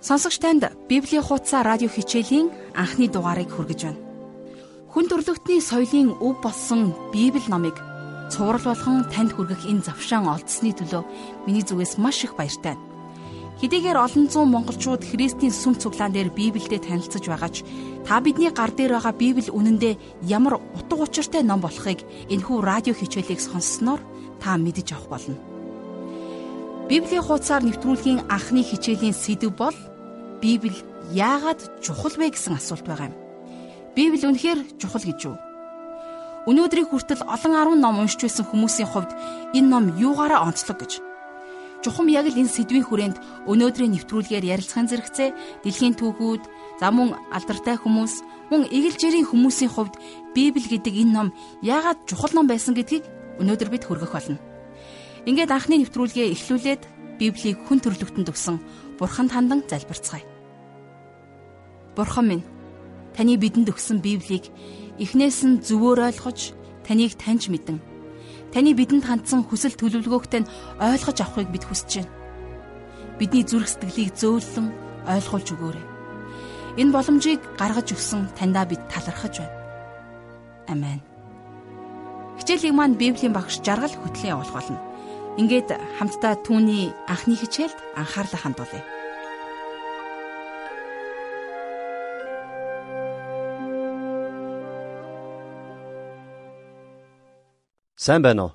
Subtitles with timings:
[0.00, 3.98] Сонсогч танд Библийн хуудасаа радио хичээлийн анхны дугаарыг хүргэж байна.
[4.94, 7.74] Хүн төрлөختний соёлын өв болсон Библи номыг
[8.30, 11.02] цуврал болгон танд хүргэх энэ завшаан олдсны төлөө
[11.50, 12.78] миний зүгээс маш их баяртай.
[13.58, 17.66] Хэдийгээр олон зуун монголчууд Христийн сүм цуглаан дээр Библиэд танилцж байгаач
[18.06, 19.98] та бидний гар дээр байгаа Библи үнэндээ
[20.30, 23.98] ямар утга учиртай ном болохыг энэхүү радио хичээлийг сонссноор
[24.38, 25.47] та мэдэж авах болно.
[26.88, 29.76] Библийн хуудасаар нэвтрүүлгийн анхны хичээлийн сэдэв бол
[30.40, 30.72] Библи
[31.12, 33.16] яагаад чухал вэ гэсэн асуулт байгаа юм.
[33.92, 35.36] Библи үнэхээр чухал гэж юу?
[36.48, 39.12] Өнөөдрийн хүртэл олон 10 ном уншиж байсан хүмүүсийн хувьд
[39.52, 41.04] энэ ном юугаараа онцлог гэж.
[41.84, 45.28] Чухам яг л энэ сэдвийн хүрээнд өнөөдрийн нэвтрүүлгээр ярилцахын зэрэгцээ
[45.68, 46.42] дэлхийн түүхүүд,
[46.80, 50.00] за мөн алдартай хүмүүс, мөн эгэлжирийн хүмүүсийн хувьд
[50.32, 51.28] Библи гэдэг энэ ном
[51.60, 53.04] яагаад чухал ном байсан гэдгийг
[53.44, 54.47] өнөөдөр бид хөргөх болно.
[55.26, 56.82] Ингээд анхны нэвтрүүлгээ эхлүүлээд
[57.18, 58.56] Библийг хүн төрлөختөнд өгсөн
[58.98, 60.22] Бурханд хандан залбирцгаая.
[61.98, 62.44] Бурхан минь,
[63.14, 64.54] таны бидэнд өгсөн Библийг
[65.02, 66.54] эхнээс нь зөвөр ойлгож,
[66.86, 67.82] таныг таньж мэдэн.
[68.54, 72.14] Таны бидэнд хандсан хүсэл төлөвлөгөөгтэй нь ойлгож авахыг бид хүсэж байна.
[73.18, 74.66] Бидний зүрх сэтгэлийг зөөлөн
[75.10, 75.86] ойлгуулж өгөөрэй.
[76.78, 79.58] Энэ боломжийг гаргаж өгсөн таньдаа бид талархаж байна.
[80.70, 81.02] Амен.
[82.38, 84.87] Хичээлийг маань Библийн багш жаргал хөтлөн явуулах болно.
[85.38, 85.70] Ингээд
[86.02, 88.82] хамтдаа түүний анхны хичээлд анхаарлаа хандуулъя.
[97.94, 98.52] Сайн байна уу?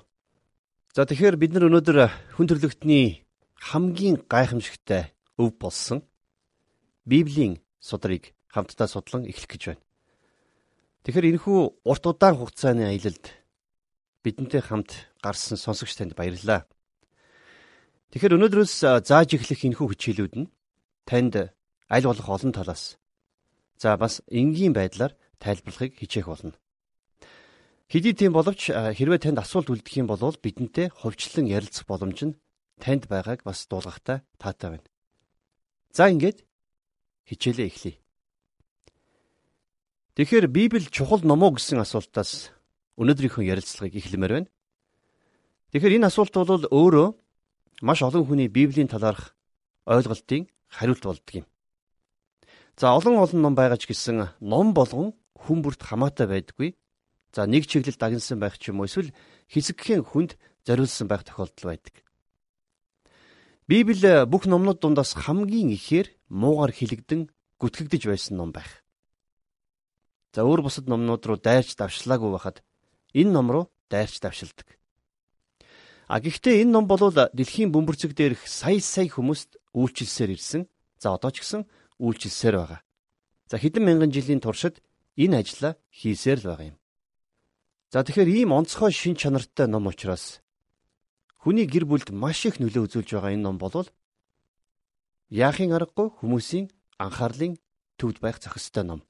[0.92, 3.24] За тэгэхээр бид нар өнөөдөр хүн төрлөختний
[3.56, 6.04] хамгийн гайхамшигтай өв болсон
[7.08, 9.82] Библийн судрыг хамтдаа судлан эхлэх гэж байна.
[11.08, 13.24] Тэгэхээр энэхүү урт удаан хугацааны аялалд
[14.24, 16.64] бидэнтэй хамт гарсан сонсогч танд баярлалаа.
[18.10, 20.50] Тэгэхээр өнөөдрөөс зааж эхлэх энэхүү хичээлүүд нь
[21.04, 21.52] танд
[21.92, 22.96] аль болох олон талаас
[23.76, 26.56] за бас энгийн байдлаар тайлбарлахыг хичээх болно.
[27.92, 32.38] Хэдий тийм боловч хэрвээ танд асуулт үлдэх юм бол бидэнтэй хувьчлан ярилцах боломж нь
[32.80, 34.88] танд байгааг бас дуулгахтай таатай байна.
[35.92, 36.42] За ингээд
[37.28, 37.96] хичээлээ эхлэе.
[40.14, 42.54] Тэгэхээр Библи чухал ном уу гэсэн асуултаас
[43.00, 44.48] өнөөдрийнхөө ярилцлагыг эхлэмээр байна.
[45.72, 47.08] Тэгэхээр энэ асуулт бол өөрөө
[47.82, 49.34] маш олон хүний Библийн талаарх
[49.86, 51.46] ойлголтын хариулт болдго юм.
[52.78, 56.74] За олон олон ном байгаа ч гэсэн ном болгон хүн бүрт хамаатай байдаггүй.
[57.34, 59.10] За нэг чиглэл дагнсан байх ч юм уу эсвэл
[59.50, 61.94] хэсэгхэн хүнд зориулсан байх тохиолдол байдаг.
[63.66, 68.84] Библи бүх номнууд дундаас хамгийн ихээр муугар хилэгдэн гүтгэгдэж байсан ном байх.
[70.34, 72.62] За өөр бусад номнууд руу дайрч давшлаагүй байхад
[73.14, 74.66] энэ ном руу дайрч давшилдаг.
[76.06, 80.62] А гэхдээ энэ ном бол дэлхийн бөмбөрцөг дээрх сая сая хүмүүст үйлчилсээр ирсэн.
[81.00, 81.64] За одоо ч гэсэн
[81.96, 82.80] үйлчилсээр байгаа.
[83.48, 84.84] За хэдэн мянган жилийн туршид
[85.16, 86.78] энэ ажлаа хийсээр л байгаа юм.
[87.92, 90.42] За тэгэхээр ийм онцгой шин чанартай ном учраас
[91.38, 93.86] хүний гэр бүлд маш их нөлөө үзүүлж байгаа энэ ном бол
[95.30, 96.66] яахын аргагүй хүмүүсийн
[96.98, 97.54] анхаарлын
[97.98, 99.00] төвд байх зохистой ном.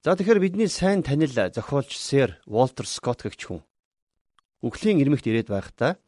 [0.00, 3.60] За тэгэхээр бидний сайн танил зохиолч Сэр Волтер Скотт гэгч хүн
[4.64, 6.00] Үхлийн ирмэгт ирээд байхдаа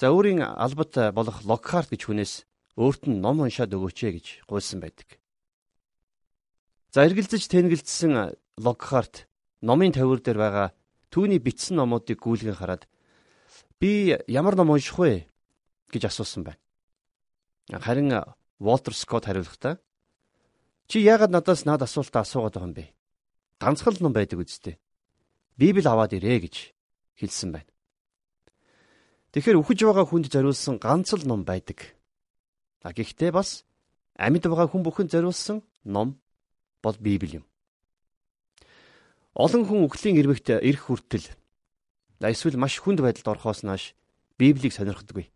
[0.00, 2.48] за өөрийн албат болох Локхарт гэж хүнээс
[2.80, 5.20] өөрт нь ном уншаад өгөөч гэж гуйсан байдаг.
[6.88, 8.32] За эргэлзэж тэнгэлдсэн
[8.64, 9.28] Локхарт
[9.60, 10.68] номын тавир дээр байгаа
[11.12, 12.88] түүний бичсэн номуудыг гүйлгэн хараад
[13.76, 15.28] би ямар ном унших вэ
[15.92, 16.64] гэж асуусан байна.
[17.76, 18.24] Харин
[18.56, 19.76] Волтер Скотт хариулахдаа
[20.88, 22.96] чи яагаад надаас над асуултаа асуугаад байгаа юм бэ?
[23.58, 24.78] Ганцхан ном байдаг үсттэй.
[25.58, 26.56] Библи аваад ирээ гэж
[27.18, 27.70] хэлсэн байна.
[29.34, 31.98] Тэгэхээр үхэж байгаа хүнд зориулсан ганц л ном байдаг.
[32.86, 33.66] А гэхдээ бас
[34.14, 36.22] амьд байгаа хүн бүхэнд зориулсан ном
[36.82, 37.44] бол Библи юм.
[39.34, 41.26] Олон хүн үхлийн ирвэгт ирэх хүртэл
[42.22, 43.98] эсвэл маш хүнд байдалд орохоос нааш
[44.38, 45.26] Библийг сонирхдаггүй.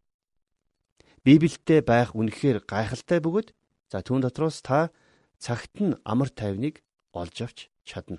[1.26, 3.54] Библиэд байх үнэхээр гайхалтай бөгөөд
[3.90, 4.90] за түүн дотроос та
[5.38, 6.82] цагт нь амар тайвныг
[7.14, 8.18] олж авч чадна.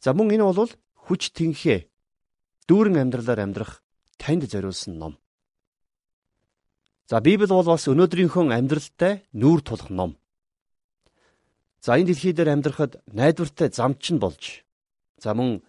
[0.00, 0.72] За мөн энэ бол
[1.06, 1.86] хүч тэнхээ
[2.66, 3.82] дүүрэн амьдралаар амьдрах
[4.18, 5.14] танд зориулсан ном.
[7.10, 10.16] За Библи бол бас өнөөдрийнхөө амьдралтай нүүр тулах ном.
[11.82, 14.64] За энэ дэлхий дээр амьдрахад найдвартай замч нь болж
[15.18, 15.62] за мөн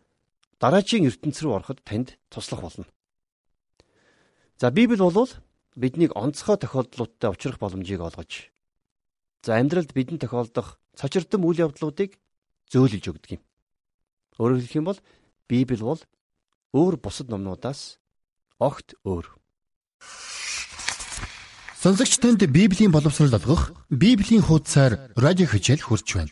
[0.62, 2.86] дараачийн ертөнц рүү ороход танд туслах болно.
[4.62, 5.30] За Библи бол
[5.76, 8.54] биднийг онцгой тохиолдлуудтай учрах боломжийг олгож
[9.44, 12.16] за амьдралд бидэнд тохиолдох цочирдсан үйл явдлуудыг
[12.74, 13.42] зөөлөж өгдөг юм.
[14.42, 15.00] Өөрөөр хэлэх юм бол
[15.46, 16.02] Библи бол
[16.74, 18.02] өөр бусад номнуудаас
[18.58, 19.30] огт өөр.
[21.84, 26.32] Сонсогч танд Библийн боловсрол олгох Библийн хуудасаар радио хичээл хурж байна.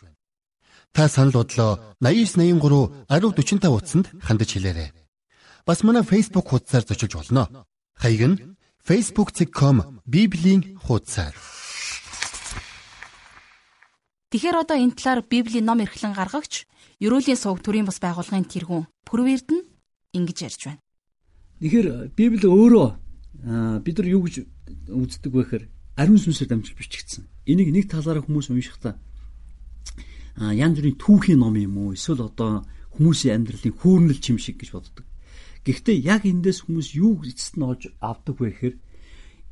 [0.92, 4.90] Та санал бодлоо 8983 1045 утсанд хандаж хэлээрэй.
[5.66, 7.66] Бас манай Facebook хуудасаар зочилж болно.
[7.94, 8.36] Хаяг нь
[8.80, 11.36] facebook.com библийн хуудасаар.
[14.32, 16.64] Тэгэхээр одоо энэ талаар Библийн ном эрхлэн гаргагч
[17.04, 19.68] Ерөөлийн сувг төрийн бас байгууллагын тэргүүн Пүрвэрд нь
[20.16, 20.80] ингэж ярьж байна.
[21.60, 22.88] Тэгэхээр Библи өөрөө
[23.84, 24.48] бид нар юу гэж
[24.88, 25.64] үздэг вэ гэхээр
[26.00, 27.28] ариун сүнсээр дамжиж бичигдсэн.
[27.44, 28.96] Энийг нэг талаараа хүмүүс уншихдаа
[30.40, 32.64] а янз бүрийн түүхийн ном юм уу эсвэл одоо
[32.96, 35.04] хүмүүсийн амьдралын хүүрнэл чим шиг гэж боддог.
[35.60, 38.76] Гэхдээ яг эндээс хүмүүс юу эцэст нь олж авдаг вэ гэхээр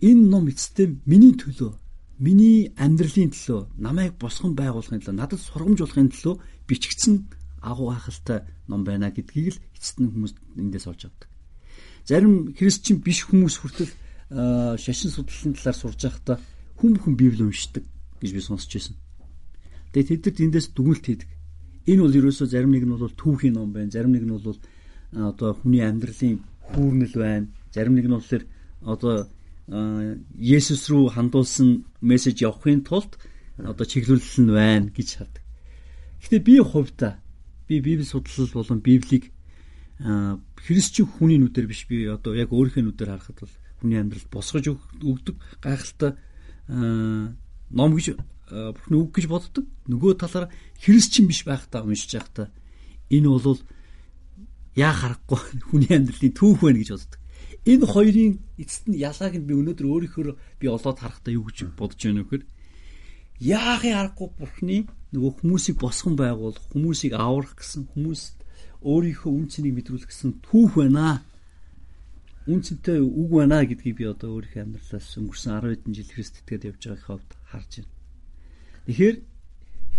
[0.09, 1.77] энэ ном эцэстээ миний төлөө
[2.21, 6.37] миний амьдралын төлөө намайг босгон байгуулахын төлөө надад сургамж болохын төлөө
[6.69, 7.17] бичигдсэн
[7.65, 11.29] агуу гахалтай ном байна гэдгийг л эцэст нь хүмүүс эндээс олж авдаг.
[12.05, 13.93] Зарим христчин биш хүмүүс хүртэл
[14.77, 16.37] шашин судлалын талаар сурж байхдаа
[16.77, 17.85] хүм хүм библи уншдаг
[18.21, 18.97] гэж би сонсч байсан.
[19.93, 21.29] Тэгээд тэд нар эндээс дүгнэлт хийдэг.
[21.89, 24.61] Энэ бол ерөөсөө зарим нэг нь бол түүхийн ном байна, зарим нэг нь бол
[25.11, 26.39] одоо хүний амьдралын
[26.71, 28.45] хүүрнэл байна, зарим нэг нь болохоор
[28.85, 29.27] одоо
[29.71, 33.15] Есүс рүү хандуулсан мессеж явахын тулд
[33.55, 35.45] одоо чиглүүлэл нь байна гэж хардаг.
[36.21, 37.23] Гэтэ би хувьдаа
[37.71, 39.31] би библи судлал болон библийг
[40.01, 44.67] христчин хүний нүдээр биш би одоо яг өөрийнхөө нүдээр харахад бол хүний амьдралд босгож
[44.99, 46.19] өгдөг гайхалтай
[46.67, 48.19] ном гэж
[48.75, 49.65] бүхний үг гэж боддог.
[49.87, 50.51] Нөгөө талаараа
[50.83, 52.51] христчин биш байхдаа уншиж байхдаа
[53.07, 53.61] энэ бол
[54.75, 55.39] яа харахгүй
[55.71, 57.20] хүний амьдралын түүх байна гэж боддог.
[57.67, 62.01] Энэ хоёрын эцэст нь ялгааг нь би өнөөдөр өөрийнхөө би олоод харахтаа юу гэж бодож
[62.01, 62.45] байна вэхээр
[63.41, 64.77] яахын харахгүй бурхны
[65.13, 68.23] нөгөө хүмүүсийг босгон байгуул хүмүүсийг аврах гэсэн хүмүүс
[68.81, 71.21] өөрийнхөө үн цэнийг мэдрүүлэх гэсэн түүх байна
[72.49, 76.83] үнцэнтэй үг байна гэдгийг би одоо өөрийнхөө амьдралаас өнгөрсөн 10 хэдэн жил Христ итгээд явж
[76.89, 77.93] байгаа хавьд харж байна.
[78.89, 79.17] Тэгэхээр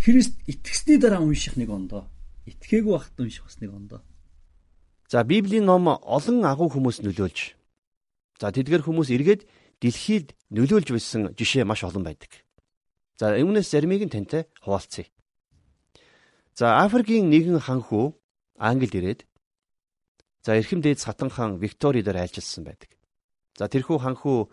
[0.01, 2.09] Христ итгэсний дараа унших нэг ондоо.
[2.49, 4.01] Итгээгүй байхад унших бас нэг ондоо.
[5.11, 7.39] За Библийн ном олон агуу хүмүүс нөлөөлж.
[8.39, 9.43] За тэдгэр хүмүүс эргээд
[9.83, 12.31] дэлхийд нөлөөлж байсан жишээ маш олон байдаг.
[13.19, 15.11] За өмнөөс заримыг нь тантай хуваалцъя.
[16.55, 18.15] За Африкийн нэгэн ханхүү
[18.55, 19.21] Англид ирээд
[20.43, 22.89] За эрхэм дээд сатан хаан Виктори дээр айлчилсан байдаг.
[23.59, 24.49] За тэрхүү ханхүү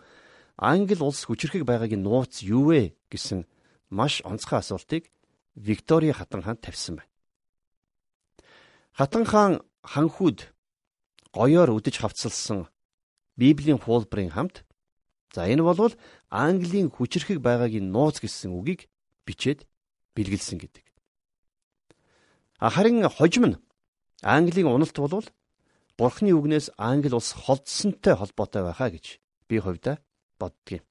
[0.58, 3.46] Англи улс хүчрэхэг байгаагийн нууц юу вэ гэсэн
[3.88, 5.08] маш онцгой асуултыг
[5.54, 7.12] Виктори хатан хаан тавьсан байна.
[8.92, 9.52] Хатан хаан
[9.92, 10.38] ханхүүд
[11.32, 12.68] гоёор үдэж хавцалсан
[13.40, 14.56] Библийн хуулбарын хамт
[15.34, 15.92] за энэ бол
[16.28, 18.88] Английн хүчрэхэг байгаагийн нууц гэсэн үгийг
[19.26, 19.64] бичээд
[20.14, 20.84] бэлгэлсэн гэдэг.
[22.58, 23.60] Харин хожим нь
[24.22, 25.28] Английн уналт болвол
[25.98, 29.18] Бурхны үгнээс англи улс холдсонтой холбоотой байхаа гэж
[29.48, 29.98] би хувьдаа
[30.38, 30.82] боддгийн.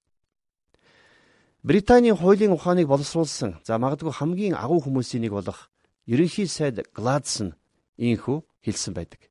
[1.64, 5.72] Британий хуулийн ухааныг боловсруулсан за магадгүй хамгийн агуу хүмүүсийн нэг болох
[6.08, 7.56] ерөнхий сайд Гладсон
[7.98, 9.22] ийхүү хэлсэн байдаг.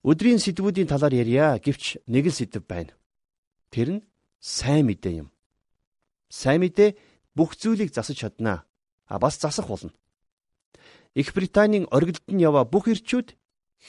[0.00, 2.96] Өдрийн сэдвүүдийн талаар ярья гэвч нэг л сэдв байна.
[3.68, 4.04] Тэр нь
[4.40, 5.28] сайн мэдээ юм.
[6.32, 6.96] Сайн мэдээ
[7.36, 8.64] бүх зүйлийг засаж чаднаа.
[9.06, 9.92] А бас засах болно.
[11.14, 13.36] Их Британийн оргилд нь яваа бүх ирчүүд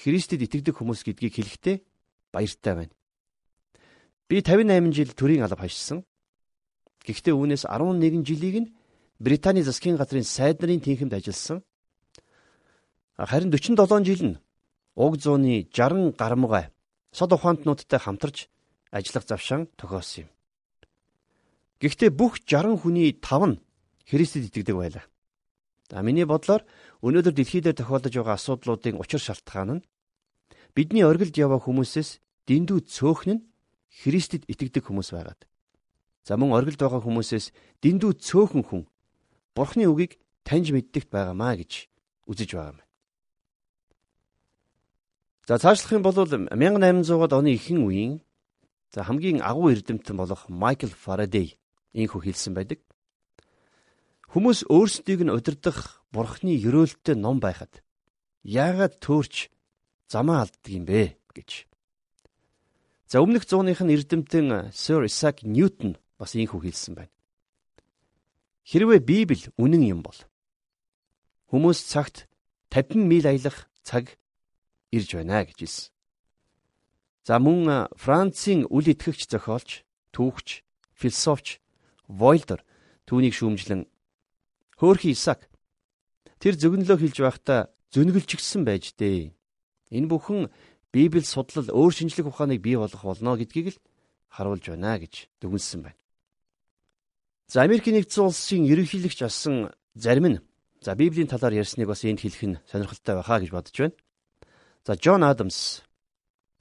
[0.03, 1.77] Христэд итгэдэг хүмүүс гэдгийг хэлэхдээ
[2.33, 2.93] баяртай байна.
[4.27, 6.03] Би 58 жил төрийн алба хашсан.
[7.05, 8.71] Гэхдээ үүнээс 11 жилийг нь
[9.19, 11.61] Британий засгийн газрын сайд нарын тэнхимд ажилласан.
[13.25, 14.39] Харин 47 жил нь
[14.95, 16.73] уг зууны 60 гарамгай
[17.11, 18.49] сод ухаантнуудтай хамтарч
[18.89, 20.29] ажиллах завшаан тохиосон юм.
[21.81, 23.61] Гэхдээ бүх 60 хүний 5 нь
[24.09, 25.05] Христэд итгэдэг байлаа.
[25.89, 26.65] За миний бодлоор
[27.05, 29.85] өнөөдөр дэлхий дээр тохиолдож байгаа асуудлуудын учир шалтгаан нь
[30.73, 32.17] бидний оргилд яваа хүмүүсээс
[32.49, 33.45] дэндүү цөөхн нь
[34.01, 35.45] Христэд итгэдэг хүмүүс байгаад.
[36.25, 37.53] За мөн оргилд байгаа хүмүүсээс
[37.85, 38.83] дэндүү цөөхөн хүн
[39.53, 41.91] Бурхны үгийг таньж мэддэгт байгаамаа гэж
[42.25, 42.79] үзэж байгаа юм.
[45.47, 48.21] За цаашлах юм бол 1800-аад оны ихэнх үеийн
[48.93, 51.57] за хамгийн агуу эрдэмтэн болох Майкл Фарадей
[51.97, 52.79] ийхүү хэлсэн байдаг.
[54.29, 57.81] Хүмүүс өөрсдийг нь удирдах бурхны ерөөлтөй ном байхад
[58.45, 59.49] яагаад төөрч
[60.07, 61.65] замаа алддаг юм бэ гэж.
[63.11, 67.11] За өмнөх зууных нь эрдэмтэн Sir Isaac Newton бас ийхүү хэлсэн байна.
[68.69, 70.15] Хэрвээ Библи үнэн юм бол
[71.49, 72.29] хүмүүс цагт
[72.69, 74.20] 50 миль аялах цаг
[74.91, 75.91] ирж байна гэж хэлсэн.
[77.23, 81.61] За мөн Францын үл итгэгч зохиолч, түүхч, философч
[82.07, 82.65] Войлдер
[83.07, 83.87] түүнийг шүүмжлэн
[84.81, 85.47] Хөөхи Исаак
[86.41, 89.31] тэр зөгнөлөө хэлж байхдаа зөнгөлжгсөн байж дээ.
[89.93, 90.49] Энэ бүхэн
[90.91, 93.81] Библи судлал өөр шинжлэх ухааныг бий болгох болно гэдгийг л
[94.27, 95.99] харуулж байна гэж дүгнэлсэн байна.
[97.47, 100.41] За Америкийн нэгдсэн улсын ерөнхийлөгч асан зарим нь
[100.81, 103.95] за Библийн талаар ярьсныг бас энд хэлэх нь сонирхолтой байхаа гэж бодож байна.
[104.85, 105.83] За Джон Адамс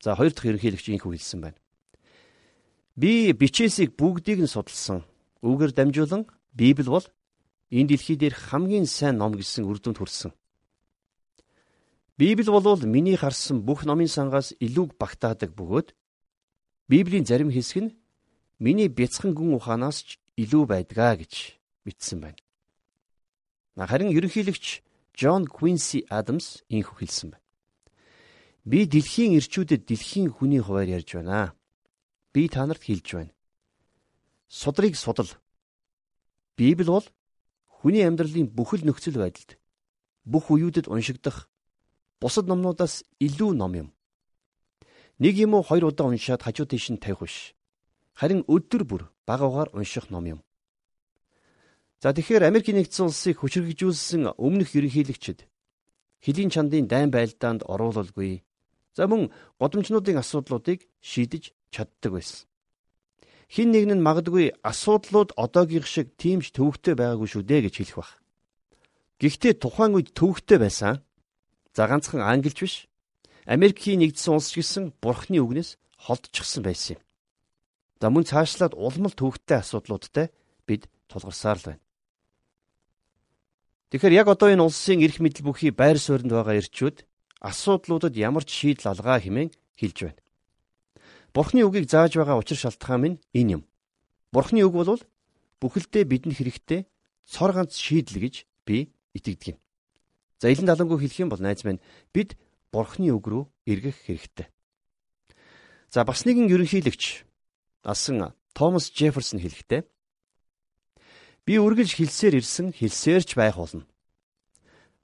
[0.05, 1.59] за хоёр дахь ерөнхийлөгч ийхүү хэлсэн байна.
[3.01, 5.09] Би бичээсийг бүгдийг нь судалсан.
[5.41, 7.07] Үүгээр дамжуулан Библи бол
[7.73, 10.33] энэ дэлхий дээр хамгийн сайн ном гэсэн үр дүнд хүрсэн.
[12.21, 15.97] Библи болвол миний харсан бүх номын сангаас илүү багтаадаг бөгөөд
[16.93, 17.97] Библийн зарим хэсэг нь
[18.61, 21.57] миний бяцхан гүн ухаанаас ч илүү байдгаа гэж
[21.89, 22.37] бичсэн байна.
[23.81, 24.85] Харин ерөнхийлөгч
[25.17, 27.45] Джон Квинси Адамс ийхүү хэлсэн байна.
[28.65, 31.57] Би дэлхийн ирчүүдэд дэлхийн хүний хуваар ярьж байна.
[32.33, 33.33] Би та нарт хэлж байна.
[34.49, 35.31] Судрыг судал.
[36.57, 37.07] Библи бол
[37.67, 39.57] хүний амьдралын бүхэл нөхцөл байдалд
[40.29, 41.49] бүх үеүүдэд уншигдах
[42.21, 43.89] бусад номнуудаас илүү ном юм.
[45.19, 47.57] Нэг юм уу хоёр удаа уншаад хажуу тийш нь тавих биш.
[48.13, 50.41] Харин өдөр бүр багаагаар унших ном юм.
[52.01, 55.49] За тэгэхээр Америкийн нэгдсэн улсыг хүчрхэгжүүлсэн өмнөх ерөнхийлөгчд
[56.25, 58.45] хэлийн чандын дайн байлдаанд оруулалгүй.
[58.97, 59.31] За мөн
[59.61, 62.47] годомчнуудын асуудлуудыг шийдэж чаддаг байсан.
[63.51, 68.11] Хин нэг нь магадгүй асуудлууд одоогийн шиг тиймч төвөгтэй байгаагүй шүү дээ гэж хэлэх баг.
[69.21, 71.03] Гэхдээ тухайн үед төвөгтэй байсан
[71.75, 72.75] За ганцхан англич биш.
[73.47, 77.03] Америкийн нэгдсэн улс гэсэн бурхны үгнээс холдчихсан байсан юм.
[78.01, 80.35] За мөн цаашлаад улмал төвхтэй асуудлуудтай
[80.67, 81.83] бид тулгарсаар л байна.
[83.91, 87.07] Тэгэхээр яг одоо энэ улсын эрх мэдэл бүхий байр суурьнд байгаа ирчүүд
[87.41, 90.21] асуудлуудад ямар ч шийдэл алгаа хэмээн хэлж байна.
[91.33, 93.63] Бурхны үгийг зааж байгаа учир шалтгаан минь энэ юм.
[94.33, 95.03] Бурхны үг бол
[95.61, 96.81] бүхэлдээ бидэнд хэрэгтэй
[97.25, 98.35] цор ганц шийдэл гэж
[98.67, 99.59] би итгэдэг юм.
[100.41, 101.81] За илэн далангуу хэлэх юм бол найз минь
[102.13, 102.37] бид
[102.73, 104.49] бурхны үг рүү эргэх хэрэгтэй.
[105.91, 107.25] За бас нэгэн ерөнхийлөгч
[107.83, 109.83] асан Томас Джефферсон хэлэхдээ
[111.45, 113.87] би үргэлж хэлсээр ирсэн хэлсээрч байх болно.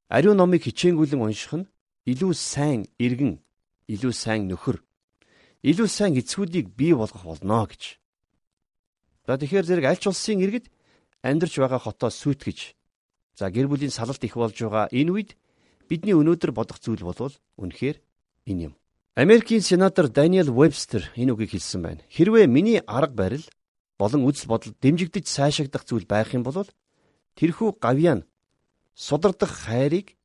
[0.09, 1.69] Ариун номыг хичээнгүйлэн унших нь
[2.07, 3.43] илүү сайн иргэн,
[3.91, 4.81] илүү сайн нөхөр,
[5.67, 7.99] илүү сайн эцгүүдийг бий болгох болно гэж.
[9.27, 10.71] За тэгэхээр зэрэг аль ч улсын иргэд
[11.27, 12.77] амьдарч байгаа хотоо сүйтгэж
[13.37, 15.31] За гэр бүлийн салалт их болж байгаа энэ үед
[15.93, 18.01] бидний өнөөдөр бодох зүйл бол үнэхээр
[18.49, 18.75] энэ юм.
[19.13, 22.01] Америкийн сенатор Даниэл Вебстер энэ үгийг хэлсэн байна.
[22.09, 23.45] Хэрвээ миний арга барил
[24.01, 26.65] болон үзэл бодол дэмжигдэж сайшаагдах зүйл байх юм бол
[27.37, 28.25] тэрхүү гавьяан
[28.97, 30.16] судардах хайрыг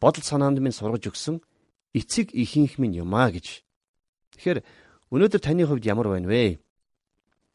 [0.00, 1.40] бодол санаанд минь сургаж өгсөн
[1.94, 3.64] эцэг ихийнх минь юмаа гэж.
[4.36, 4.60] Тэгэхээр
[5.12, 6.60] өнөөдөр таны хувьд ямар байна вэ?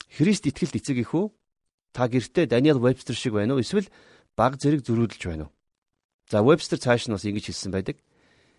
[0.10, 1.30] Христ итгэлт эцэг их үү?
[1.94, 3.62] Та гэртээ Даниэл Вебстер шиг байна уу?
[3.62, 3.88] Эсвэл
[4.36, 5.54] баг зэрэг зөрүүдэлж байна уу?
[6.32, 8.02] За Вебстер цааш нь бас ингэж хэлсэн байдаг.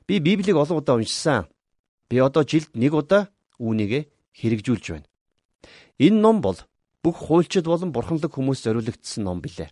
[0.07, 1.49] Би Библийг олон удаа уншсан.
[2.09, 5.09] Би одоо жилд нэг удаа үүнийгээ хэрэгжүүлж байна.
[5.99, 6.59] Энэ ном бол
[7.03, 9.71] бүх хуульчид болон бурханлаг хүмүүс зориулагдсан ном билээ.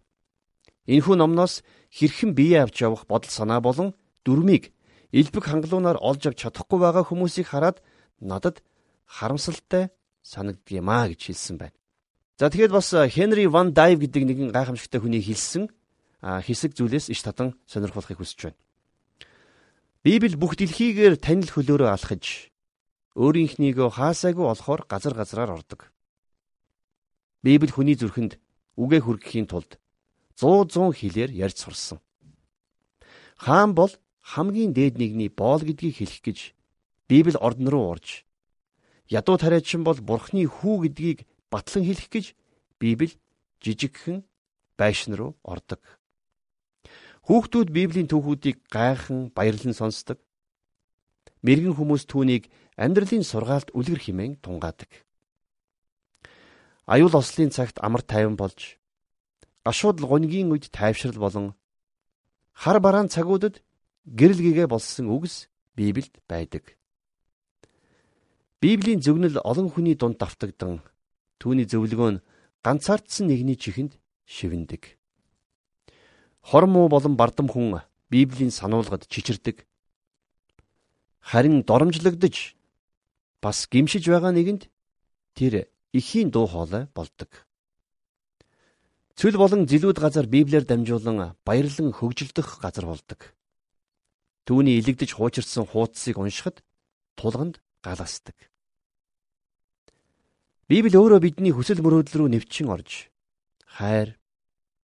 [0.90, 1.62] Энэхүү номноос
[1.92, 4.72] хэрхэн бие авч явах бодол санаа болон дүрмийг
[5.12, 7.82] элбэг хангалуунаар олж авч чадахгүй байгаа хүмүүсийг хараад
[8.20, 8.62] надад
[9.06, 9.90] харамсалтай
[10.22, 11.76] санагдгиймаа гэж хэлсэн байна.
[12.38, 15.68] За тэгэхэд бас Хенри Ван Дайв гэдэг нэгэн гайхамшигтай хүний хэлсэн
[16.22, 18.60] хэсэг зүйлээс иш татан сонирхолохыг хүсэж байна.
[20.04, 22.48] Библи бүх дэлхийгээр танил хөлөөрөө алхаж
[23.16, 25.92] өөрийнхнийгөө хаасаагүй олохоор газар газраар ордог.
[27.44, 28.40] Библи хүний зүрхэнд
[28.80, 29.76] үгээ хүргэхийн тулд
[30.40, 32.00] 100 100 хэлээр ярьж сурсан.
[33.36, 33.92] Хаан бол
[34.30, 36.38] хамгийн дээд нэгний боол гэдгийг хэлэх гэж
[37.10, 38.22] Библи ордон руу орж
[39.10, 41.18] ядуу тариачин бол бурхны хүү гэдгийг
[41.50, 42.26] батлан хэлэх гэж
[42.78, 43.18] Библи
[43.58, 44.22] жижигхэн
[44.78, 45.82] байшин руу ордог.
[47.26, 50.18] Хүүхдүүд Библийн түүхүүдийг гайхан баярлан сонсдог.
[51.42, 54.88] Мэргэн хүмүүс түүнийг амьдралын сургаалт үлгэр хэмээн тунгаадаг.
[56.86, 58.78] Аюул ослын цагт амар тайван болж
[59.66, 61.46] гашууд гунгийн үед тайвшрал болон
[62.54, 63.60] хар бараан цагуудад
[64.06, 66.76] гэрэл гэгээ болсон үгс Библиэд байдаг.
[68.60, 70.84] Библийн зөвнөл олон хүний дунд давтагдан
[71.40, 72.22] түүний зөвлөгөө нь
[72.60, 73.96] ганцаардсан нэгний чихэнд
[74.28, 75.00] шивэндэг.
[76.44, 77.80] Хормоо болон бардам хүн
[78.12, 79.64] Библийн сануулгад чичирдэг.
[81.20, 82.56] Харин доромжлогдож
[83.40, 84.68] бас гимшиж байгаа нэгэнд
[85.32, 87.48] тэр эхийн дуу хоолой болдог.
[89.16, 93.32] Цүл болон зилүүд газар Библиэр дамжуулан баярлан хөгжилдөх газар болдог.
[94.46, 96.64] Түүний илэгдэж хуучирсан хуудсыг уншихад
[97.16, 98.36] тулганд галаасдаг.
[100.70, 103.10] Библи өөрөө бидний хүсэл мөрөөдөл рүү нэвчин орж
[103.66, 104.18] хайр,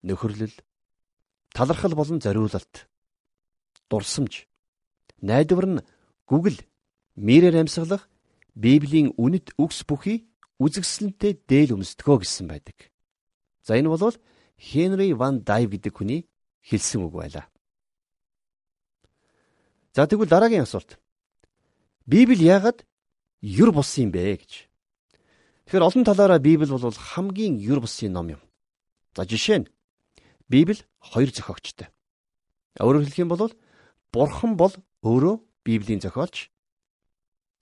[0.03, 0.55] нөхөрлөл,
[1.55, 2.91] талархал болон зориулалт
[3.91, 4.47] дурсамж
[5.23, 5.85] найдвар нь
[6.27, 6.59] гүгэл
[7.17, 8.11] мэрээр амьсгалах
[8.55, 10.27] библийн үнэт үгс бүхий
[10.59, 12.91] үзэгсэлэнтэй дээл өмсдгөө гэсэн байдаг.
[13.63, 14.17] За энэ бол
[14.59, 16.21] Хенри Ван Дайв гэдэг хүний
[16.65, 17.47] хэлсэн үг байлаа.
[19.97, 21.01] За тэгвэл дараагийн асуулт.
[22.05, 22.85] Библи яагаад
[23.41, 24.69] юр бус юм бэ гэж.
[25.65, 28.41] Тэгэхээр олон талаараа Библи бол хамгийн юр бусын ном юм.
[29.17, 29.71] За жишээ нь
[30.53, 31.89] Библи хоёр зохиогчтой.
[32.77, 33.57] Өөрөөр хэлэх юм бол
[34.13, 36.53] Бурхан бол өөрөө Библийн зохиолч.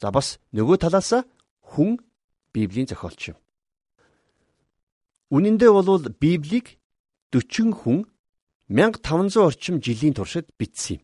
[0.03, 1.23] За бас нөгөө талаасаа
[1.63, 2.03] хүн
[2.51, 3.39] Библийн зохиолч юм.
[5.31, 6.83] Үнэн дээр бол Библийг
[7.31, 8.11] 40 хүн
[8.67, 11.04] 1500 орчим жилийн туршид бичсэн юм.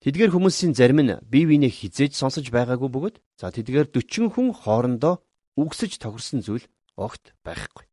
[0.00, 5.20] Тэдгээр хүмүүсийн зарим нь бие биенээ хизээж сонсож байгаагүй бөгөөд за тэдгээр 40 хүн хоорондоо
[5.60, 6.64] үгсэж тохирсон зүйл
[6.96, 7.84] огт байхгүй.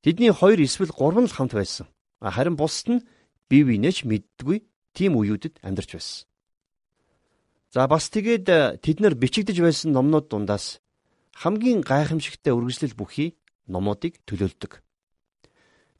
[0.00, 1.84] Тэдний хоёр эсвэл гурван л хамт байсан.
[2.24, 3.04] Харин бусд нь
[3.52, 4.64] бие биенээч мэддгүй
[4.96, 6.24] тийм үеүүдэд амьдарч байсан.
[7.76, 10.80] За бас тэгээд э, тэд нар бичигдэж байсан номнууд дундаас
[11.36, 13.36] хамгийн гайхамшигтай үргэлжлэл бүхий
[13.68, 14.80] номуудыг төлөөлдөг.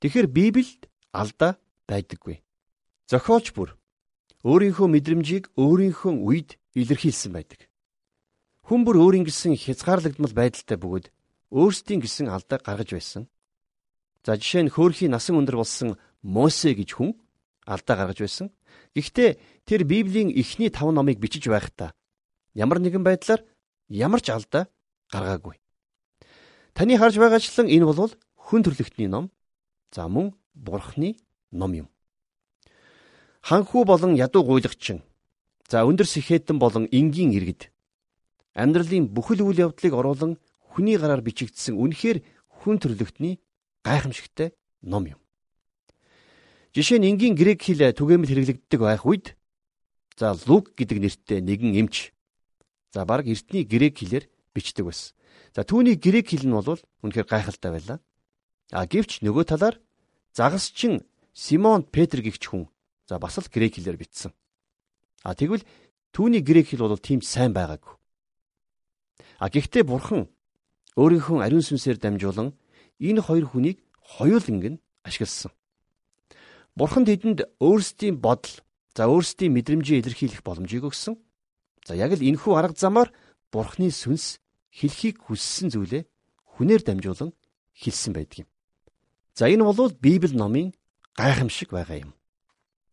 [0.00, 2.40] Тэгэхээр Библиэд алдаа байдаггүй.
[3.12, 3.76] Зохиолч бүр
[4.46, 7.66] өөрийнхөө мэдрэмжийг өөрийнхөө үед илэрхийлсэн байдаг.
[8.70, 11.06] Хүн бүр өөрийн гэсэн хязгаарлагдмал байдалтай бөгөөд
[11.50, 13.22] өөрсдийн гэсэн алдаа гаргаж байсан.
[14.22, 17.18] За жишээ нь хөөрхийн насан өндөр болсон Мосе гэж хүн
[17.66, 18.46] алдаа гаргаж байсан.
[18.94, 19.30] Гэхдээ
[19.66, 21.94] тэр Библийн эхний 5 номыг бичиж байхдаа
[22.54, 23.42] ямар нэгэн байдлаар
[23.90, 24.70] ямар ч алдаа
[25.10, 25.58] гаргаагүй.
[26.74, 29.30] Таны харж байгаачлан энэ бол хүн төрлөختний ном.
[29.90, 31.18] За мөн бурхны
[31.50, 31.88] ном юм.
[33.46, 35.04] Ханхүү болон ядуу гуйлагчин.
[35.70, 37.70] За өндөр сэхэтэн болон энгийн иргэд.
[38.58, 40.42] Амьдралын бүхэл үйл явдлыг оруулан
[40.74, 43.38] хүний гараар бичигдсэн үнэхээр хүн төрлөختний
[43.86, 44.50] гайхамшигтай
[44.82, 45.20] ном юм.
[46.74, 49.38] Жишээ нь энгийн грек хэл түгээмэл хэрэглэгддэг байх үед
[50.18, 52.10] за Лук гэдэг нэртэй нэгэн эмч
[52.90, 54.26] за баг эртний грек хэлээр
[54.58, 55.14] бичдэг байсан.
[55.54, 57.98] За түүний грек хэл нь бол үнэхээр гайхалтай байлаа.
[58.74, 59.78] А гэвч нөгөө талаар
[60.34, 62.66] загасчин Симон Петр гихч хүн
[63.08, 64.32] за бас л грек хэлээр бичсэн.
[65.22, 65.64] А тэгвэл
[66.12, 67.94] түүний грек хэл бол тийм сайн байгаагүй.
[69.38, 70.28] А гэхдээ бурхан
[70.96, 72.56] өөрийнхөө ариун сүнсээр дамжуулан
[73.00, 75.52] энэ хоёр хүнийг хоёуланг нь ашигласан.
[76.76, 78.60] Бурхан тэдэнд өөрсдийн бодол,
[78.96, 81.16] за өөрсдийн мэдрэмжээ илэрхийлэх боломжийг өгсөн.
[81.84, 83.12] За яг л энэхүү арга замаар
[83.52, 84.42] Бурханы сүнс
[84.74, 86.04] хэлхийг хүссэн зүйлээ
[86.56, 87.32] хүнээр дамжуулан
[87.72, 88.48] хэлсэн байдаг юм.
[89.36, 90.74] За энэ бол Библи номын
[91.16, 92.12] гайхамшиг байгаа юм.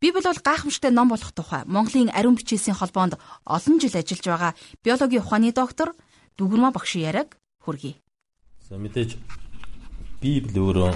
[0.04, 3.16] Библи бол гайхамшигтай ном болох тухай Монголын ариун бичээсийн холбоонд
[3.48, 4.52] олон жил ажиллаж байгаа
[4.84, 5.96] биологийн ухааны доктор
[6.36, 7.96] Дүгүрмэ багш яриаг хүргэе.
[8.68, 9.16] За мэдээж
[10.20, 10.92] Библи өөрөө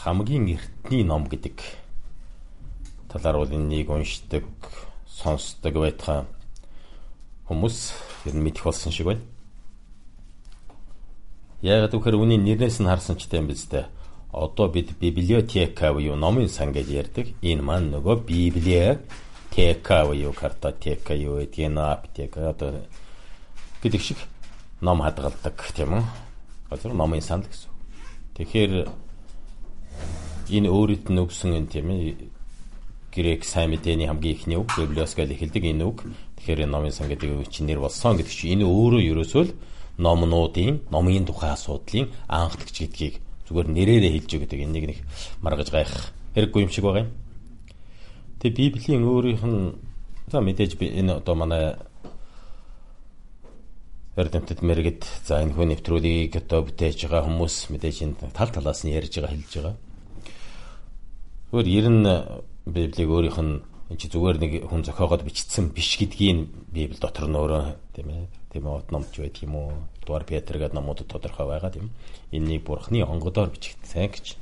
[0.00, 1.60] хамгийн эртний ном гэдэг
[3.12, 4.48] талаар бол энийг уншдаг,
[5.04, 6.24] сонсдог байтугай
[7.52, 7.76] хүмүүс
[8.24, 9.20] ер нь мэдэх болсон шиг байна.
[11.60, 13.92] Яг гэхээр үүний нэрнээс нь харсан ч тийм биз дээ.
[14.32, 17.26] Одоо бид библиотека буюу номын сан гэж ярьдаг.
[17.42, 18.98] Энэ маань нөгөө библиэ
[19.52, 22.80] тека буюу картотека юу гэдгийг аптека одоо
[23.82, 24.16] гэдэг шиг
[24.80, 26.04] ном хадгалдаг тийм үү?
[26.70, 27.68] Одоо номын сан гэсэн.
[28.40, 28.88] Тэгэхээр
[30.48, 32.32] энэ өөрөд нь өгсөн юм тийм ээ
[33.12, 36.08] грек сайн мэдээний хамгийн ихний үг библиос гэж эхэлдэг энэ үг.
[36.40, 39.52] Тэгэхээр энэ номын сан гэдэг үг чинь нэр болсон гэдэг чинь энэ өөрөө ерөөсөө л
[40.00, 43.20] номнуудын номын тухай асуудлын анхдагч гэдгийг
[43.52, 44.98] зүгээр нэрээрээ хэлж өгдөг энийг нэг
[45.44, 45.92] маргаж гайх
[46.32, 47.12] хэрэггүй юм шиг байгаа юм.
[48.40, 49.76] Тэгээ Библийн өөрийнх нь
[50.32, 51.76] за мэдээж энэ одоо манай
[54.16, 58.96] эрдэмтэд мэрэгд за энэ хүн нэвтрүүлгийг одоо бүтээж байгаа хүмүүс мэдээж энэ тал талаас нь
[58.96, 59.76] ярьж байгаа хэлж байгаа.
[61.52, 62.08] Өөр ер нь
[62.64, 63.60] Библийг өөрийнх нь
[63.92, 68.24] энэ чи зүгээр нэг хүн зохиогоод бичсэн биш гэдгийг Библи дотор нь өөрөө тийм ээ
[68.48, 69.72] тийм ээ номч байдаг юм уу?
[70.00, 71.92] Дугаар Петр гэдэг номуудад тодорхой байгаа тийм.
[72.32, 74.40] Энэнийг бурхны онгодоор бичигдсэн гэж.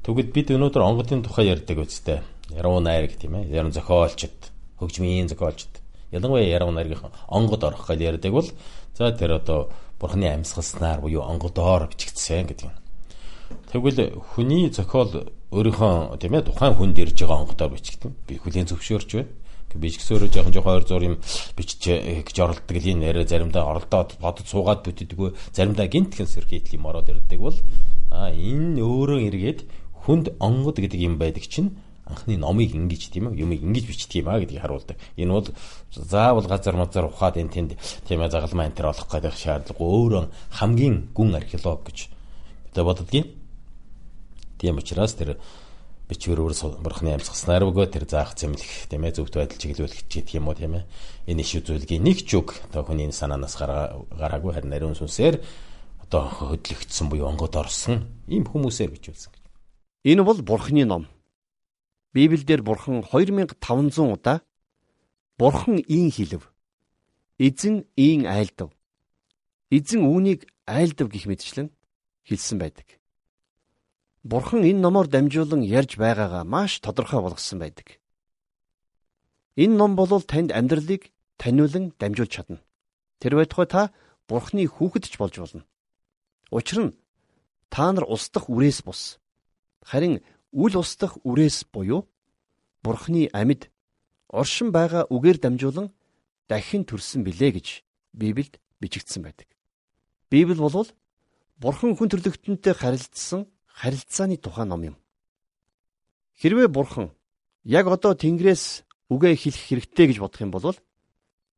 [0.00, 4.48] Тэгвэл бид өнөөдөр онгодын тухай ярьдаг үстэй яруу найраг тийм ээ яруу зохиолчд
[4.80, 5.84] хөгжмийн зохиолчд.
[6.08, 8.48] Ялангуяа яруу найргийн онгод орох гэж ярьдаг бол
[8.96, 9.68] за тэр одоо
[10.00, 12.76] бурхны амьсгалснаар буюу онгодоор бичигдсэн гэдэг юм.
[13.68, 18.12] Тэгвэл хүний зохиол өөрийнхөө тийм ээ тухайн хүнд ирж байгаа онготоор бичигдэн.
[18.28, 19.32] Би хүлийн зөвшөөрч байна.
[19.74, 21.16] Би ч гэсөөрөө жоохон жоохон ойр зур юм
[21.56, 26.88] бичиж гэж оролддог л энэ нэрэ заримдаа оролдоод бодод суугаад бүтдэггүй заримдаа гинтхэн сэрхийдл юм
[26.88, 27.56] ороод ирдэг бол
[28.08, 29.60] а энэ өөрөө эргээд
[30.08, 31.76] хүнд онгод гэдэг юм байдаг чинь
[32.08, 34.96] анхны номыг ингэж тийм ээ юмыг ингэж бичдэг юм а гэдгийг харуулдаг.
[35.20, 35.48] Энэ бол
[35.92, 37.70] заавал газар мазар ухаад энэ тэнд
[38.08, 40.24] тийм ээ загалмаа энэ төр олох гэдэг шаардлага өөрөө
[40.56, 42.08] хамгийн гүн археолог гэж
[42.72, 43.37] одоо боддгийн.
[44.58, 45.38] Тийм учраас тэр
[46.08, 50.48] бичвэр өөр бурхны амьсгаснаар өгөө тэр заах зэмлэх тийм ээ зөвхт байдал чиглүүлэх гэх юм
[50.48, 50.84] уу тийм ээ
[51.28, 55.36] энэ иш үзүүлгийн нэг ч үг одоо хүний санаанаас гараагүй харин ариун сүнсээр
[56.08, 59.44] одоо хөдлөгдсөн буюу онгод орсон ийм хүмүүсээр бичүүлсэн гэж.
[60.08, 61.04] Энэ бол бурхны ном.
[62.16, 64.40] Библиэлд бурхан 2500 удаа
[65.36, 66.48] бурхан ийн хэлв.
[67.36, 68.72] Эзэн ийн айлдав.
[69.68, 71.68] Эзэн үүнийг айлдав гэх мэтчлэн
[72.24, 72.97] хэлсэн байдаг.
[74.28, 77.96] Бурхан энэ номоор дамжуулан ярьж байгаагаа маш тодорхой болгосон байдаг.
[79.56, 81.02] Энэ ном бол танд амьдралыг
[81.40, 82.60] таниулан дамжуулж чадна.
[83.20, 83.82] Тэр байтугай та
[84.28, 85.64] Бурханы хүүхэд ч болж болно.
[86.52, 86.96] Учир нь
[87.72, 89.16] та нар устдах үрээс бус.
[89.80, 90.20] Харин
[90.52, 92.04] үл устдах үрээс буюу
[92.84, 93.72] Бурханы амьд
[94.28, 95.88] оршин байгаа үгээр дамжуулан
[96.52, 97.68] дахин төрсөн билээ гэж
[98.12, 99.48] Библиэд бичигдсэн байдаг.
[100.28, 100.84] Библи бол
[101.56, 104.96] Бурхан хүн төрлөختөнтэй харилцсан харилцааны тухай ном юм.
[106.42, 107.14] Хэрвээ бурхан
[107.62, 110.74] яг одоо Тэнгэрээс үгээ хэлэх хэрэгтэй гэж бодох юм бол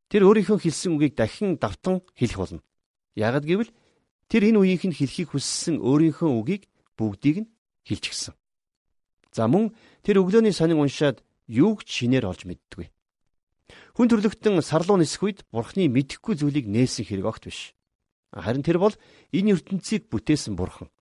[0.09, 2.61] тэр өөрийнхөө хэлсэн үгийг дахин давтан хэлэх болно.
[3.17, 3.73] Ягд гэвэл
[4.29, 7.51] тэр энэ үеийнх нь хэлхийг хүссэн өөрийнхөө үгийг бүгдийг нь
[7.89, 8.37] хэлчихсэн.
[9.33, 9.73] За мөн
[10.05, 12.91] тэр өглөөний сонин уншаад юуг ч шинээр олж мэддэггүй.
[13.97, 17.73] Хүн төрлөختөн сарлуу нисэх үед бурхны мэдэхгүй зүйлийг нээсэн хэрэг огт биш.
[18.31, 18.95] Харин тэр бол
[19.31, 20.91] энэ ертөнцийг бүтээсэн бурхан.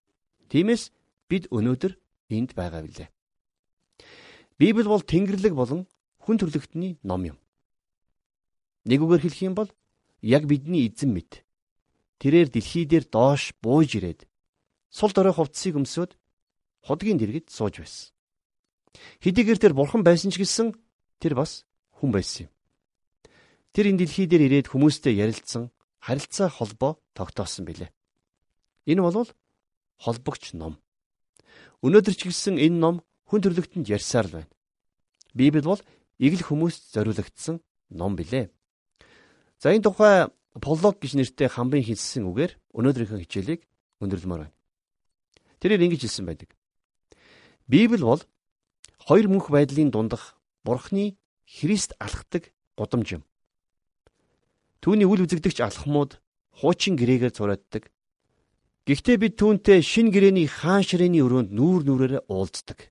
[0.51, 0.91] Тиймээс
[1.31, 1.95] бид өнөөдөр
[2.35, 3.09] энд байгаа билээ.
[4.59, 5.87] Библи бол Тэнгэрлэг болон
[6.19, 7.39] хүн төрлөختний ном юм.
[8.85, 9.71] Нэг үгээр хэлэх юм бол
[10.21, 11.47] яг бидний эзэн мэд.
[12.21, 14.27] Тэрээр дэлхий дээр доош бууж ирээд
[14.91, 16.19] сул дорой хувцсыг өмсөд
[16.85, 18.13] ходгийн дэргэд сууж байсан.
[19.25, 20.75] Хэдийгээр тэр бурхан байсан ч гэсэн
[21.23, 21.65] тэр бас
[21.97, 22.53] хүн байсан юм.
[23.73, 25.71] Тэр энэ дэлхий дээр ирээд хүмүүстэй ярилцсан
[26.03, 27.89] харилцаа холбоо тогтоосон билээ.
[28.91, 29.31] Энэ бол
[29.97, 30.77] холбогч ном.
[31.81, 32.97] Өнөөдөр ч гэсэн энэ ном
[33.29, 34.53] хүн төрлөختөнд ярьсаар л байна.
[35.33, 35.81] Библи бол
[36.21, 37.63] игэл хүмүүст зориулагдсан
[37.97, 38.53] ном билээ.
[39.57, 40.29] За энэ тухай
[40.61, 43.65] пролог гэж нэртэй хамбын хэлсэн үгээр өнөөдрийнхөө хичээлийг
[44.05, 44.57] өндөрлөмөр байна.
[45.61, 46.51] Тэрээр ингэж хэлсэн байдаг.
[47.65, 48.21] Библи бол
[49.01, 51.17] хоёр мөнх байдлын дундах Бурхны
[51.49, 53.23] Христ алхдаг гудамж юм.
[54.81, 56.21] Түүний үл үзэгдэгч алхмууд
[56.61, 57.89] хуучин гэрээгээр зурааддаг
[58.89, 62.89] Гэхдээ бид түүнтэй шин гэрэний хаан ширээний өрөөнд нүүр нүрээр уулздаг.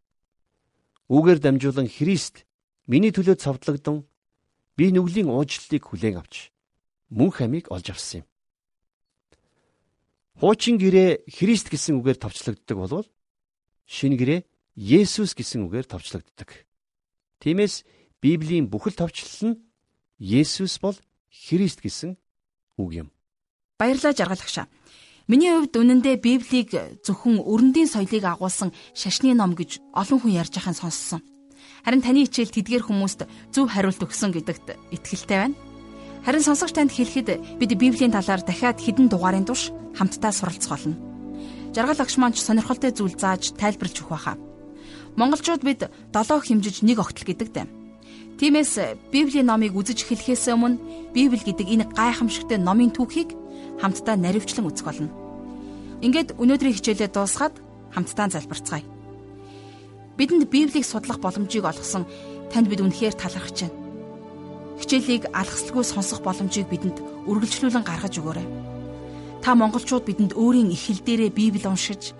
[1.09, 2.45] Үүгээр дамжуулан Христ
[2.85, 4.05] миний төлөө цавдлагдсан
[4.77, 6.53] би нүглийн уучлалыг хүлээн авч
[7.09, 8.27] мөн хамийг олж авсан юм.
[10.39, 13.07] Хуучин гэрээ Христ гэсэн үгээр товчлогддог болвол
[13.89, 14.45] шин гэрээ
[14.79, 16.63] Есүс гэсэн үгээр товчлогддог.
[17.43, 17.83] Тиймээс
[18.21, 19.59] Библийн бүхэл товчлол нь
[20.21, 20.95] Есүс бол
[21.27, 22.15] Христ гэсэн
[22.79, 23.07] үг юм.
[23.75, 24.71] Баярлалаа жаргалагчаа.
[25.29, 26.73] Миний хувьд үнэндээ Библийг
[27.05, 31.21] зөвхөн өрөндийн соёлыг агуулсан шашны ном гэж олон хүн ярьж байхын сонссон.
[31.85, 35.59] Харин таны хичээл тэдгээр хүмүүст зөв хариулт өгсөн гэдэгт итгэлтэй байна.
[36.25, 40.97] Харин сонсогч танд хэлэхэд бид Библийн талаар дахиад хэдэн дугаарын турш хамтдаа суралцах болно.
[41.77, 44.35] Жаргал агш маань сонирхолтой зүйл зааж тайлбарлаж өгөх байхаа.
[45.13, 47.69] Монголчууд бид долоо хэмжиж нэг огтл гэдэгтэй.
[48.41, 53.37] Тиймээс Библийн номыг үзэж эхлэхээс өмнө Библи гэдэг энэ гайхамшигтай номын түүхийг
[53.81, 55.09] хамтдаа наривчлан үзэх болно.
[56.03, 57.55] Ингээд өнөөдрийн хичээлээ дуусгаад
[57.95, 58.83] хамтдаа залбирцгаая.
[60.19, 62.03] Бидэнд Библийг судлах боломжийг олгосон
[62.51, 63.77] танд бид үнэхээр талархаж байна.
[64.79, 68.47] Хичээлийг алгасалгүй сонсох боломжийг бидэнд үргэлжлүүлэн гаргаж өгөөрэй.
[69.43, 72.15] Та монголчууд бидэнд өөрийн их хэл дээрээ Библи уншиж,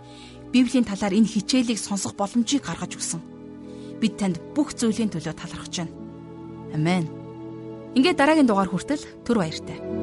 [0.51, 3.21] Библийн талаар энэ хичээлийг сонсох боломжийг гаргаж өгсөн.
[3.99, 5.93] Бид танд бүх зүйлийн төлөө талархаж байна.
[6.73, 7.05] Амен.
[7.95, 9.98] Ингээд дараагийн дугаар хүртэл түр баяртай.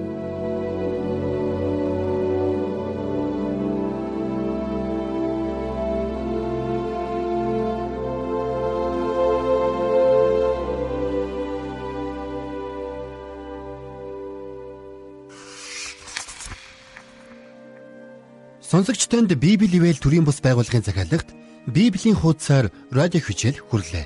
[18.77, 21.33] Сонсогч танд Библи ивэл төрийн бус байгууллагын захиалагт
[21.65, 24.05] Библийн хуудасаар радио хичээл хүрлээ.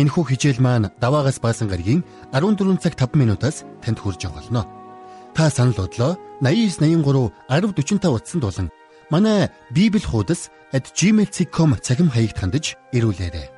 [0.00, 2.00] Энэхүү хичээл маань даваагаас баасан гарагийн
[2.32, 4.64] 14 цаг 5 минутаас танд хүрж болно.
[5.36, 8.68] Та санал бодлоо 8983 1045 утсанд болон
[9.12, 13.53] манай Библи хуудас @gmail.com цахим хаягт хандаж ирүүлээрэй.